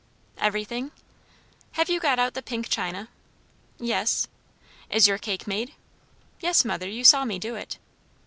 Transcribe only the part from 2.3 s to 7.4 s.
the pink china?" "Yes." "Is your cake made?" "Yes, mother; you saw me